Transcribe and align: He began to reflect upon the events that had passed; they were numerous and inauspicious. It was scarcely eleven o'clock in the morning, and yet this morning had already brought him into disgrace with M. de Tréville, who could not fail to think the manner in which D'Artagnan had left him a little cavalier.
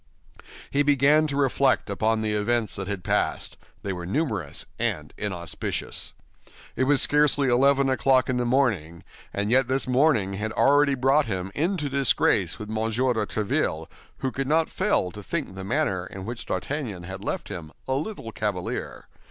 He 0.71 0.81
began 0.81 1.27
to 1.27 1.35
reflect 1.37 1.87
upon 1.87 2.21
the 2.21 2.33
events 2.33 2.73
that 2.73 2.87
had 2.87 3.03
passed; 3.03 3.55
they 3.83 3.93
were 3.93 4.07
numerous 4.07 4.65
and 4.79 5.13
inauspicious. 5.15 6.13
It 6.75 6.85
was 6.85 7.03
scarcely 7.03 7.49
eleven 7.49 7.87
o'clock 7.87 8.27
in 8.27 8.37
the 8.37 8.43
morning, 8.45 9.03
and 9.31 9.51
yet 9.51 9.67
this 9.67 9.85
morning 9.87 10.33
had 10.33 10.53
already 10.53 10.95
brought 10.95 11.27
him 11.27 11.51
into 11.53 11.87
disgrace 11.87 12.57
with 12.57 12.67
M. 12.67 12.77
de 12.89 13.27
Tréville, 13.27 13.85
who 14.17 14.31
could 14.31 14.47
not 14.47 14.71
fail 14.71 15.11
to 15.11 15.21
think 15.21 15.53
the 15.53 15.63
manner 15.63 16.07
in 16.07 16.25
which 16.25 16.47
D'Artagnan 16.47 17.03
had 17.03 17.23
left 17.23 17.49
him 17.49 17.71
a 17.87 17.93
little 17.93 18.31
cavalier. 18.31 19.07